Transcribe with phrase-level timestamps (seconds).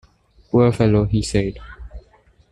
[0.49, 1.59] "Poor fellow," he said.